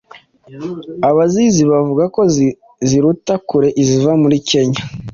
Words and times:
Abazizi 1.09 1.61
bavuga 1.71 2.03
ko 2.15 2.21
ziruta 2.87 3.33
kure 3.47 3.69
iziva 3.81 4.11
muri 4.21 4.37
Kenya 4.49 4.81